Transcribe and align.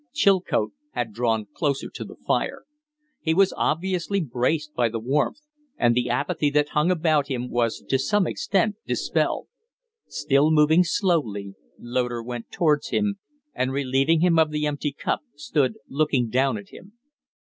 Chilcote 0.15 0.71
had 0.93 1.13
drawn 1.13 1.45
closer 1.53 1.87
to 1.87 2.03
the 2.03 2.15
fire. 2.15 2.63
He 3.19 3.35
was 3.35 3.53
obviously 3.55 4.19
braced 4.19 4.73
by 4.73 4.89
the 4.89 4.97
warmth; 4.99 5.41
and 5.77 5.93
the 5.93 6.09
apathy 6.09 6.49
that 6.49 6.69
hung 6.69 6.89
about 6.89 7.27
him 7.27 7.51
was 7.51 7.83
to 7.87 7.99
some 7.99 8.25
extent 8.25 8.77
dispelled. 8.87 9.47
Still 10.07 10.49
moving 10.49 10.83
slowly, 10.83 11.53
Loder 11.77 12.23
went 12.23 12.49
towards 12.49 12.89
him, 12.89 13.19
and, 13.53 13.71
relieving 13.71 14.21
him 14.21 14.39
of 14.39 14.49
the 14.49 14.65
empty 14.65 14.91
cup, 14.91 15.21
stood 15.35 15.75
looking 15.87 16.29
down 16.29 16.57
at 16.57 16.69
him. 16.69 16.93